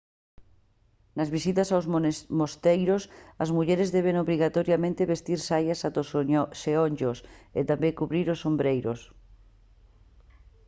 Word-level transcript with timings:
nas 1.17 1.29
visitas 1.35 1.69
aos 1.71 1.85
mosteiros 2.39 3.03
as 3.43 3.49
mulleres 3.57 3.89
deben 3.97 4.15
obrigatoriamente 4.23 5.09
vestir 5.13 5.39
saias 5.49 5.79
ata 5.87 6.03
os 6.03 6.09
xeonllos 6.61 7.17
e 7.59 7.61
tamén 7.69 7.97
cubrir 7.99 8.25
os 8.35 8.41
ombreiros 8.51 8.99